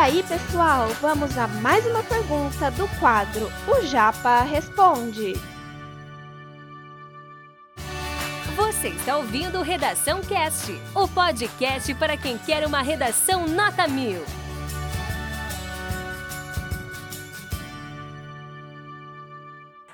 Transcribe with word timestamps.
aí, 0.00 0.22
pessoal, 0.22 0.88
vamos 1.02 1.36
a 1.36 1.46
mais 1.46 1.84
uma 1.84 2.02
pergunta 2.02 2.70
do 2.70 2.88
quadro 2.98 3.48
O 3.68 3.84
Japa 3.84 4.40
Responde. 4.44 5.34
Você 8.56 8.88
está 8.88 9.18
ouvindo 9.18 9.60
Redação 9.60 10.22
Cast, 10.22 10.72
o 10.94 11.06
podcast 11.06 11.94
para 11.96 12.16
quem 12.16 12.38
quer 12.38 12.66
uma 12.66 12.80
redação 12.80 13.46
nota 13.46 13.86
mil. 13.86 14.22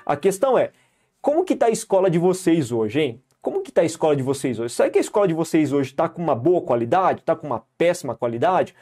A 0.05 0.15
questão 0.15 0.57
é, 0.57 0.71
como 1.21 1.43
que 1.43 1.53
tá 1.53 1.65
a 1.65 1.69
escola 1.69 2.09
de 2.09 2.17
vocês 2.17 2.71
hoje, 2.71 3.01
hein? 3.01 3.23
Como 3.41 3.61
que 3.61 3.73
tá 3.73 3.81
a 3.81 3.85
escola 3.85 4.15
de 4.15 4.23
vocês 4.23 4.57
hoje? 4.57 4.73
Será 4.73 4.89
que 4.89 4.99
a 4.99 5.01
escola 5.01 5.27
de 5.27 5.33
vocês 5.33 5.73
hoje 5.73 5.89
está 5.89 6.07
com 6.07 6.21
uma 6.21 6.33
boa 6.33 6.61
qualidade? 6.61 7.19
Está 7.19 7.35
com 7.35 7.45
uma 7.45 7.65
péssima 7.77 8.15
qualidade? 8.15 8.73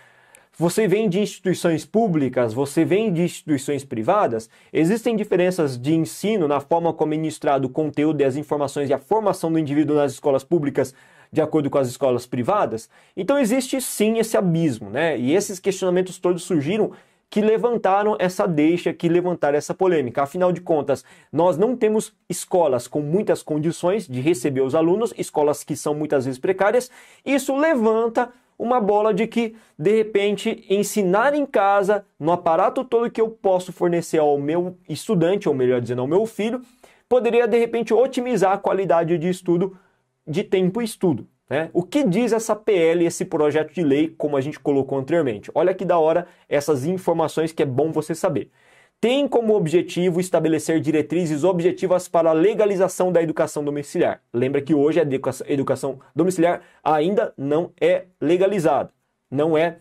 Você 0.58 0.88
vem 0.88 1.10
de 1.10 1.20
instituições 1.20 1.86
públicas, 1.86 2.54
você 2.54 2.86
vem 2.86 3.12
de 3.12 3.24
instituições 3.24 3.84
privadas? 3.84 4.50
Existem 4.72 5.14
diferenças 5.14 5.78
de 5.78 5.94
ensino 5.94 6.48
na 6.48 6.62
forma 6.62 6.94
como 6.94 7.14
é 7.14 7.18
ministrado 7.18 7.68
o 7.68 7.70
conteúdo 7.70 8.22
e 8.22 8.24
as 8.24 8.38
informações 8.38 8.90
e 8.90 8.94
a 8.94 8.98
formação 8.98 9.52
do 9.52 9.60
indivíduo 9.60 9.98
nas 9.98 10.14
escolas 10.14 10.46
públicas 10.46 10.96
de 11.30 11.42
acordo 11.42 11.70
com 11.70 11.78
as 11.78 11.90
escolas 11.90 12.26
privadas? 12.26 12.90
Então 13.18 13.38
existe 13.38 13.82
sim 13.82 14.18
esse 14.18 14.38
abismo, 14.38 14.90
né? 14.90 15.20
E 15.20 15.36
esses 15.36 15.60
questionamentos 15.60 16.18
todos 16.20 16.44
surgiram 16.44 16.94
que 17.30 17.42
levantaram 17.42 18.16
essa 18.18 18.48
deixa, 18.48 18.94
que 18.94 19.10
levantaram 19.10 19.58
essa 19.58 19.74
polêmica. 19.74 20.24
Afinal 20.24 20.54
de 20.54 20.62
contas, 20.62 21.04
nós 21.34 21.58
não 21.58 21.76
temos 21.76 22.14
escolas 22.30 22.88
com 22.88 23.02
muitas 23.02 23.44
condições 23.44 24.08
de 24.08 24.22
receber 24.22 24.62
os 24.62 24.74
alunos, 24.74 25.14
escolas 25.18 25.66
que 25.66 25.76
são 25.76 25.94
muitas 25.94 26.24
vezes 26.24 26.40
precárias. 26.40 26.90
Isso 27.26 27.54
levanta 27.58 28.32
uma 28.58 28.80
bola 28.80 29.14
de 29.14 29.28
que, 29.28 29.56
de 29.78 29.96
repente, 29.96 30.66
ensinar 30.70 31.34
em 31.34 31.46
casa, 31.46 32.06
no 32.20 32.32
aparato 32.32 32.84
todo 32.84 33.12
que 33.12 33.22
eu 33.22 33.30
posso 33.30 33.74
fornecer 33.74 34.20
ao 34.20 34.38
meu 34.38 34.78
estudante, 34.88 35.48
ou 35.48 35.56
melhor 35.56 35.82
dizendo, 35.82 36.02
ao 36.02 36.08
meu 36.08 36.26
filho, 36.26 36.62
poderia, 37.08 37.48
de 37.48 37.60
repente, 37.60 37.94
otimizar 37.94 38.54
a 38.54 38.58
qualidade 38.58 39.18
de 39.18 39.30
estudo, 39.30 39.78
de 40.26 40.44
tempo 40.44 40.82
e 40.82 40.86
estudo. 40.86 41.28
Né? 41.50 41.70
O 41.74 41.84
que 41.84 42.04
diz 42.04 42.34
essa 42.34 42.56
PL, 42.56 43.06
esse 43.06 43.26
projeto 43.26 43.74
de 43.74 43.84
lei, 43.84 44.10
como 44.10 44.36
a 44.36 44.42
gente 44.42 44.60
colocou 44.60 44.98
anteriormente? 44.98 45.52
Olha 45.54 45.74
que 45.74 45.86
da 45.86 45.98
hora 45.98 46.28
essas 46.50 46.86
informações 46.86 47.52
que 47.52 47.62
é 47.62 47.66
bom 47.66 47.92
você 47.92 48.16
saber. 48.16 48.50
Tem 49.00 49.28
como 49.28 49.56
objetivo 49.56 50.20
estabelecer 50.20 50.80
diretrizes 50.80 51.44
objetivas 51.44 52.08
para 52.08 52.32
a 52.32 52.34
legalização 52.34 53.12
da 53.12 53.22
educação 53.22 53.64
domiciliar. 53.64 54.22
Lembra 54.34 54.62
que 54.62 54.74
hoje 54.74 55.00
a 55.00 55.06
educação 55.48 56.00
domiciliar 56.16 56.62
ainda 56.84 57.34
não 57.38 57.72
é 57.80 58.06
legalizada, 58.20 58.92
não 59.30 59.58
é, 59.58 59.78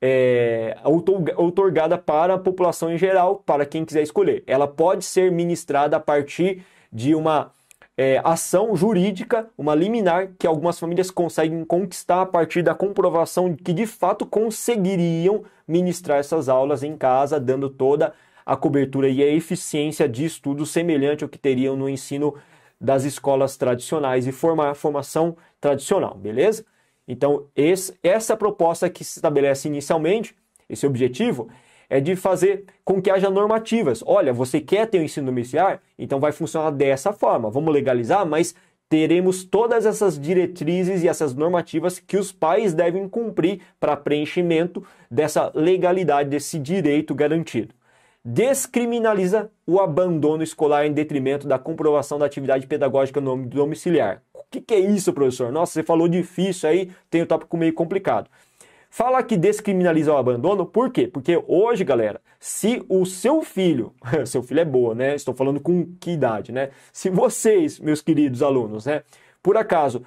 é 0.00 0.76
outorgada 1.36 1.98
para 1.98 2.34
a 2.34 2.38
população 2.38 2.92
em 2.92 2.98
geral, 2.98 3.42
para 3.44 3.66
quem 3.66 3.84
quiser 3.84 4.02
escolher. 4.02 4.44
Ela 4.46 4.68
pode 4.68 5.04
ser 5.04 5.32
ministrada 5.32 5.96
a 5.96 6.00
partir 6.00 6.62
de 6.92 7.14
uma 7.14 7.52
é, 8.00 8.18
ação 8.24 8.74
jurídica, 8.74 9.50
uma 9.58 9.74
liminar, 9.74 10.30
que 10.38 10.46
algumas 10.46 10.78
famílias 10.78 11.10
conseguem 11.10 11.64
conquistar 11.66 12.22
a 12.22 12.26
partir 12.26 12.62
da 12.62 12.74
comprovação 12.74 13.54
que 13.54 13.74
de 13.74 13.86
fato 13.86 14.24
conseguiriam 14.24 15.44
ministrar 15.68 16.18
essas 16.18 16.48
aulas 16.48 16.82
em 16.82 16.96
casa, 16.96 17.38
dando 17.38 17.68
toda 17.68 18.06
a 18.06 18.12
cobertura 18.56 19.08
e 19.08 19.22
a 19.22 19.26
eficiência 19.26 20.08
de 20.08 20.24
estudo 20.24 20.66
semelhante 20.66 21.24
ao 21.24 21.30
que 21.30 21.38
teriam 21.38 21.76
no 21.76 21.88
ensino 21.88 22.34
das 22.80 23.04
escolas 23.04 23.56
tradicionais 23.56 24.26
e 24.26 24.32
forma, 24.32 24.74
formação 24.74 25.36
tradicional, 25.60 26.14
beleza? 26.14 26.64
Então, 27.06 27.46
esse, 27.54 27.92
essa 28.02 28.36
proposta 28.36 28.88
que 28.88 29.04
se 29.04 29.18
estabelece 29.18 29.68
inicialmente, 29.68 30.34
esse 30.68 30.86
objetivo, 30.86 31.48
é 31.90 32.00
de 32.00 32.14
fazer 32.14 32.64
com 32.84 33.02
que 33.02 33.10
haja 33.10 33.28
normativas. 33.28 34.02
Olha, 34.06 34.32
você 34.32 34.60
quer 34.60 34.86
ter 34.86 34.98
o 34.98 35.00
um 35.00 35.04
ensino 35.04 35.26
domiciliar? 35.26 35.80
Então 35.98 36.20
vai 36.20 36.30
funcionar 36.30 36.70
dessa 36.70 37.12
forma. 37.12 37.50
Vamos 37.50 37.74
legalizar, 37.74 38.24
mas 38.24 38.54
teremos 38.88 39.42
todas 39.42 39.84
essas 39.84 40.18
diretrizes 40.18 41.02
e 41.02 41.08
essas 41.08 41.34
normativas 41.34 41.98
que 41.98 42.16
os 42.16 42.30
pais 42.30 42.72
devem 42.72 43.08
cumprir 43.08 43.60
para 43.78 43.96
preenchimento 43.96 44.84
dessa 45.10 45.50
legalidade, 45.54 46.30
desse 46.30 46.58
direito 46.60 47.12
garantido. 47.14 47.74
Descriminaliza 48.22 49.50
o 49.66 49.80
abandono 49.80 50.42
escolar 50.42 50.84
em 50.84 50.92
detrimento 50.92 51.48
da 51.48 51.58
comprovação 51.58 52.18
da 52.18 52.26
atividade 52.26 52.66
pedagógica 52.66 53.20
no 53.20 53.46
domiciliar. 53.46 54.22
O 54.34 54.42
que, 54.50 54.60
que 54.60 54.74
é 54.74 54.78
isso, 54.78 55.12
professor? 55.12 55.50
Nossa, 55.50 55.72
você 55.72 55.82
falou 55.82 56.06
difícil 56.06 56.68
aí, 56.68 56.90
tem 57.08 57.22
o 57.22 57.24
um 57.24 57.26
tópico 57.26 57.56
meio 57.56 57.72
complicado. 57.72 58.28
Fala 58.90 59.22
que 59.22 59.36
descriminaliza 59.36 60.12
o 60.12 60.16
abandono, 60.16 60.66
por 60.66 60.90
quê? 60.90 61.06
Porque 61.06 61.42
hoje, 61.46 61.84
galera, 61.84 62.20
se 62.38 62.84
o 62.88 63.06
seu 63.06 63.40
filho, 63.40 63.94
seu 64.26 64.42
filho 64.42 64.60
é 64.60 64.64
boa, 64.64 64.94
né? 64.94 65.14
Estou 65.14 65.32
falando 65.32 65.60
com 65.60 65.86
que 65.98 66.10
idade, 66.10 66.52
né? 66.52 66.70
Se 66.92 67.08
vocês, 67.08 67.78
meus 67.78 68.02
queridos 68.02 68.42
alunos, 68.42 68.86
né, 68.86 69.02
por 69.42 69.56
acaso 69.56 70.02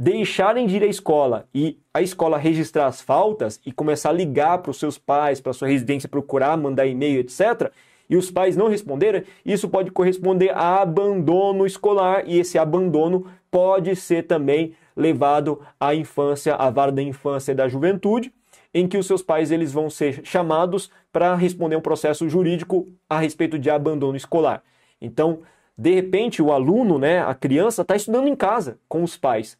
deixarem 0.00 0.68
de 0.68 0.76
ir 0.76 0.84
à 0.84 0.86
escola 0.86 1.48
e 1.52 1.76
a 1.92 2.00
escola 2.00 2.38
registrar 2.38 2.86
as 2.86 3.00
faltas 3.00 3.60
e 3.66 3.72
começar 3.72 4.10
a 4.10 4.12
ligar 4.12 4.58
para 4.58 4.70
os 4.70 4.78
seus 4.78 4.96
pais, 4.96 5.40
para 5.40 5.52
sua 5.52 5.66
residência, 5.66 6.08
procurar, 6.08 6.56
mandar 6.56 6.86
e-mail, 6.86 7.18
etc., 7.18 7.72
e 8.08 8.16
os 8.16 8.30
pais 8.30 8.56
não 8.56 8.68
responderem, 8.68 9.24
isso 9.44 9.68
pode 9.68 9.90
corresponder 9.90 10.50
a 10.56 10.80
abandono 10.80 11.66
escolar 11.66 12.22
e 12.26 12.38
esse 12.38 12.56
abandono 12.56 13.26
pode 13.50 13.94
ser 13.96 14.22
também 14.22 14.72
levado 14.96 15.60
à 15.78 15.94
infância, 15.94 16.54
à 16.54 16.70
vara 16.70 16.90
da 16.90 17.02
infância 17.02 17.52
e 17.52 17.54
da 17.54 17.68
juventude, 17.68 18.32
em 18.72 18.88
que 18.88 18.96
os 18.96 19.06
seus 19.06 19.20
pais 19.20 19.50
eles 19.50 19.72
vão 19.72 19.90
ser 19.90 20.24
chamados 20.24 20.90
para 21.12 21.34
responder 21.34 21.76
um 21.76 21.82
processo 21.82 22.26
jurídico 22.30 22.88
a 23.10 23.18
respeito 23.18 23.58
de 23.58 23.68
abandono 23.68 24.16
escolar. 24.16 24.62
Então, 25.02 25.40
de 25.76 25.94
repente, 25.94 26.40
o 26.40 26.50
aluno, 26.50 26.98
né, 26.98 27.20
a 27.20 27.34
criança, 27.34 27.82
está 27.82 27.94
estudando 27.94 28.26
em 28.26 28.34
casa 28.34 28.78
com 28.88 29.02
os 29.02 29.18
pais, 29.18 29.58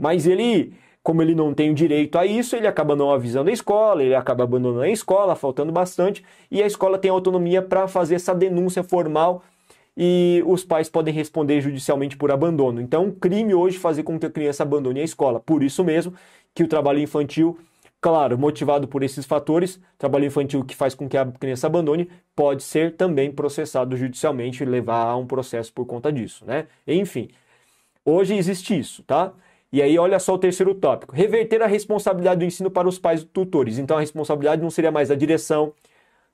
mas 0.00 0.26
ele, 0.26 0.72
como 1.02 1.22
ele 1.22 1.34
não 1.34 1.54
tem 1.54 1.70
o 1.70 1.74
direito 1.74 2.18
a 2.18 2.26
isso, 2.26 2.56
ele 2.56 2.66
acaba 2.66 2.96
não 2.96 3.12
avisando 3.12 3.50
a 3.50 3.52
escola, 3.52 4.02
ele 4.02 4.14
acaba 4.14 4.44
abandonando 4.44 4.82
a 4.82 4.88
escola, 4.88 5.36
faltando 5.36 5.70
bastante, 5.72 6.24
e 6.50 6.62
a 6.62 6.66
escola 6.66 6.98
tem 6.98 7.10
autonomia 7.10 7.62
para 7.62 7.86
fazer 7.86 8.16
essa 8.16 8.34
denúncia 8.34 8.82
formal 8.82 9.42
e 9.96 10.42
os 10.46 10.64
pais 10.64 10.88
podem 10.88 11.12
responder 11.12 11.60
judicialmente 11.60 12.16
por 12.16 12.30
abandono. 12.30 12.80
Então, 12.80 13.04
um 13.04 13.10
crime 13.10 13.54
hoje 13.54 13.78
fazer 13.78 14.02
com 14.02 14.18
que 14.18 14.26
a 14.26 14.30
criança 14.30 14.62
abandone 14.62 15.00
a 15.00 15.04
escola. 15.04 15.40
Por 15.40 15.62
isso 15.62 15.84
mesmo 15.84 16.14
que 16.54 16.62
o 16.62 16.68
trabalho 16.68 17.00
infantil, 17.00 17.58
claro, 18.00 18.38
motivado 18.38 18.88
por 18.88 19.02
esses 19.02 19.26
fatores, 19.26 19.80
trabalho 19.98 20.24
infantil 20.24 20.64
que 20.64 20.74
faz 20.74 20.94
com 20.94 21.08
que 21.08 21.16
a 21.16 21.26
criança 21.26 21.66
abandone, 21.66 22.08
pode 22.34 22.62
ser 22.62 22.96
também 22.96 23.30
processado 23.30 23.96
judicialmente 23.96 24.62
e 24.62 24.66
levar 24.66 25.04
a 25.06 25.16
um 25.16 25.26
processo 25.26 25.72
por 25.72 25.84
conta 25.86 26.12
disso, 26.12 26.44
né? 26.46 26.66
Enfim, 26.86 27.28
hoje 28.04 28.34
existe 28.34 28.78
isso, 28.78 29.02
tá? 29.02 29.32
E 29.72 29.80
aí, 29.80 29.98
olha 29.98 30.18
só 30.18 30.34
o 30.34 30.38
terceiro 30.38 30.74
tópico: 30.74 31.14
reverter 31.14 31.62
a 31.62 31.66
responsabilidade 31.66 32.40
do 32.40 32.44
ensino 32.44 32.70
para 32.70 32.88
os 32.88 32.98
pais 32.98 33.22
e 33.22 33.26
tutores. 33.26 33.78
Então, 33.78 33.96
a 33.96 34.00
responsabilidade 34.00 34.62
não 34.62 34.70
seria 34.70 34.90
mais 34.90 35.08
da 35.08 35.14
direção, 35.14 35.72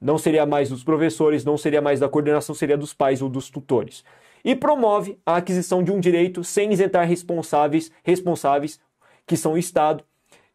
não 0.01 0.19
seria 0.19 0.47
mais 0.47 0.69
dos 0.69 0.85
professores, 0.85 1.45
não 1.45 1.57
seria 1.57 1.81
mais 1.83 2.01
da 2.01 2.09
coordenação, 2.09 2.55
seria 2.55 2.77
dos 2.77 2.95
pais 2.95 3.23
ou 3.23 3.29
dos 3.29 3.51
tutores. 3.51 4.05
E 4.45 4.55
promove 4.55 5.19
a 5.27 5.37
aquisição 5.37 5.83
de 5.83 5.91
um 5.91 5.99
direito 6.01 6.45
sem 6.45 6.73
isentar 6.73 7.07
responsáveis, 7.07 7.91
responsáveis 8.05 8.81
que 9.27 9.37
são 9.37 9.55
o 9.55 9.59
Estado 9.59 10.05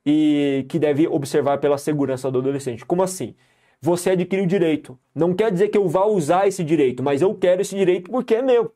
e 0.06 0.66
que 0.70 0.80
deve 0.80 1.08
observar 1.08 1.58
pela 1.60 1.78
segurança 1.78 2.32
do 2.32 2.40
adolescente. 2.40 2.86
Como 2.86 3.04
assim? 3.04 3.36
Você 3.82 4.12
adquire 4.12 4.42
o 4.42 4.48
direito. 4.48 4.98
Não 5.14 5.34
quer 5.34 5.52
dizer 5.52 5.70
que 5.70 5.78
eu 5.78 5.88
vá 5.88 6.06
usar 6.06 6.48
esse 6.48 6.64
direito, 6.64 7.04
mas 7.04 7.22
eu 7.22 7.34
quero 7.36 7.62
esse 7.62 7.76
direito 7.76 8.10
porque 8.10 8.36
é 8.36 8.42
meu. 8.42 8.74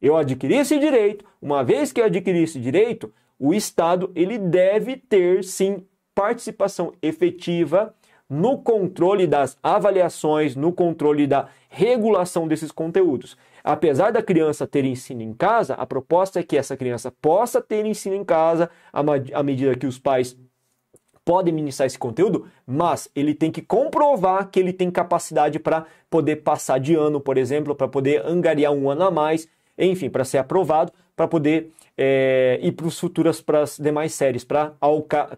Eu 0.00 0.16
adquiri 0.16 0.56
esse 0.56 0.78
direito, 0.78 1.24
uma 1.40 1.62
vez 1.62 1.92
que 1.92 2.00
eu 2.00 2.04
adquiri 2.04 2.42
esse 2.42 2.58
direito, 2.58 3.12
o 3.38 3.52
Estado 3.52 4.10
ele 4.14 4.38
deve 4.38 4.96
ter 4.96 5.44
sim 5.44 5.86
participação 6.14 6.92
efetiva 7.02 7.94
no 8.28 8.58
controle 8.58 9.26
das 9.26 9.58
avaliações, 9.62 10.54
no 10.54 10.72
controle 10.72 11.26
da 11.26 11.48
regulação 11.68 12.46
desses 12.46 12.70
conteúdos. 12.70 13.36
Apesar 13.62 14.12
da 14.12 14.22
criança 14.22 14.66
ter 14.66 14.84
ensino 14.84 15.20
em 15.20 15.32
casa, 15.32 15.74
a 15.74 15.84
proposta 15.84 16.40
é 16.40 16.42
que 16.42 16.56
essa 16.56 16.76
criança 16.76 17.10
possa 17.10 17.60
ter 17.60 17.84
ensino 17.84 18.14
em 18.14 18.24
casa 18.24 18.70
à 18.92 19.42
medida 19.42 19.76
que 19.76 19.86
os 19.86 19.98
pais 19.98 20.36
podem 21.24 21.52
ministrar 21.52 21.86
esse 21.86 21.98
conteúdo, 21.98 22.46
mas 22.66 23.10
ele 23.14 23.34
tem 23.34 23.50
que 23.50 23.62
comprovar 23.62 24.48
que 24.50 24.58
ele 24.58 24.72
tem 24.72 24.90
capacidade 24.90 25.58
para 25.58 25.84
poder 26.08 26.36
passar 26.36 26.78
de 26.78 26.94
ano, 26.94 27.20
por 27.20 27.36
exemplo, 27.36 27.74
para 27.74 27.88
poder 27.88 28.24
angariar 28.24 28.72
um 28.72 28.88
ano 28.88 29.04
a 29.04 29.10
mais, 29.10 29.48
enfim, 29.86 30.10
para 30.10 30.24
ser 30.24 30.38
aprovado, 30.38 30.92
para 31.16 31.26
poder 31.26 31.72
é, 31.96 32.58
ir 32.62 32.72
para 32.72 32.86
as 32.86 32.98
futuras, 32.98 33.40
para 33.40 33.62
as 33.62 33.78
demais 33.78 34.14
séries, 34.14 34.44
para 34.44 34.72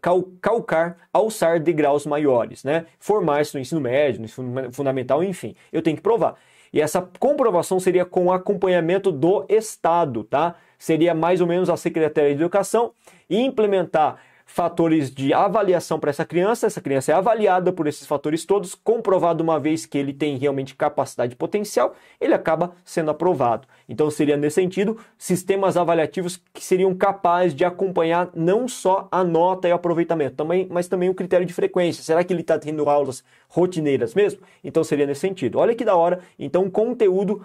cal, 0.00 0.25
calcar, 0.41 0.97
alçar 1.12 1.59
degraus 1.59 2.06
maiores, 2.06 2.62
né? 2.62 2.87
Formar-se 3.00 3.55
no 3.55 3.61
ensino 3.61 3.81
médio, 3.81 4.21
no 4.21 4.27
ensino 4.27 4.73
fundamental, 4.73 5.25
enfim. 5.25 5.55
Eu 5.73 5.83
tenho 5.83 5.97
que 5.97 6.03
provar. 6.03 6.37
E 6.73 6.81
essa 6.81 7.03
comprovação 7.19 7.79
seria 7.79 8.05
com 8.05 8.33
acompanhamento 8.33 9.12
do 9.12 9.44
Estado, 9.49 10.25
tá? 10.25 10.55
Seria 10.79 11.15
mais 11.15 11.41
ou 11.41 11.47
menos 11.47 11.69
a 11.69 11.77
Secretaria 11.77 12.35
de 12.35 12.41
Educação 12.41 12.93
implementar 13.29 14.19
fatores 14.44 15.11
de 15.11 15.33
avaliação 15.33 15.99
para 15.99 16.11
essa 16.11 16.25
criança, 16.25 16.67
essa 16.67 16.81
criança 16.81 17.12
é 17.12 17.15
avaliada 17.15 17.73
por 17.73 17.87
esses 17.87 18.06
fatores 18.06 18.44
todos, 18.44 18.75
comprovado 18.75 19.43
uma 19.43 19.59
vez 19.59 19.87
que 19.87 19.97
ele 19.97 20.12
tem 20.12 20.37
realmente 20.37 20.75
capacidade 20.75 21.37
potencial, 21.37 21.94
ele 22.21 22.35
acaba 22.35 22.73
sendo 22.85 23.11
aprovado. 23.11 23.67
Então 23.89 24.11
seria 24.11 24.37
nesse 24.37 24.56
sentido 24.56 24.99
sistemas 25.17 25.77
avaliativos 25.77 26.41
que 26.53 26.65
seriam 26.65 26.94
capazes 26.94 27.55
de 27.55 27.65
acompanhar 27.65 28.31
não 28.35 28.69
só 28.69 29.09
a 29.11 29.25
nota 29.25 29.69
e 29.69 29.73
o 29.73 29.75
aproveitamento, 29.75 30.37
também, 30.37 30.67
mas 30.71 30.89
também 30.89 31.09
o 31.09 31.15
critério 31.15 31.47
de 31.47 31.53
frequência. 31.53 32.03
Será 32.03 32.23
que 32.23 32.33
ele 32.33 32.43
está 32.43 32.59
tendo 32.59 32.89
aulas 32.89 33.25
rotineiras 33.49 34.15
mesmo? 34.15 34.41
Então 34.62 34.85
seria 34.85 35.06
nesse 35.06 35.21
sentido. 35.21 35.59
Olha 35.59 35.75
que 35.75 35.85
da 35.85 35.97
hora. 35.97 36.21
Então 36.39 36.71
conteúdo 36.71 37.44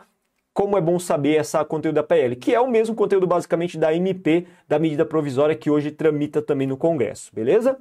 como 0.58 0.76
é 0.76 0.82
bom 0.82 0.98
saber 0.98 1.36
essa 1.36 1.64
conteúdo 1.64 1.94
da 1.94 2.04
PL, 2.04 2.36
que 2.36 2.52
é 2.52 2.60
o 2.60 2.68
mesmo 2.68 2.96
conteúdo 2.96 3.28
basicamente 3.28 3.78
da 3.78 3.94
MP, 3.94 4.48
da 4.68 4.80
medida 4.80 5.06
provisória 5.06 5.56
que 5.56 5.70
hoje 5.70 5.92
tramita 5.92 6.42
também 6.42 6.66
no 6.66 6.76
Congresso, 6.76 7.30
beleza? 7.32 7.78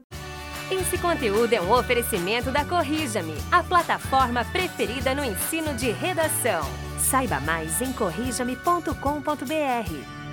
Esse 0.70 0.99
conteúdo 0.99 1.55
é 1.55 1.62
um 1.62 1.73
oferecimento 1.73 2.50
da 2.50 2.67
Corrija-me, 2.67 3.32
a 3.50 3.62
plataforma 3.62 4.44
preferida 4.44 5.14
no 5.14 5.25
ensino 5.25 5.73
de 5.73 5.90
redação. 5.90 6.61
Saiba 6.99 7.40
mais 7.40 7.81
em 7.81 7.94
corrijame.com.br. 7.94 10.25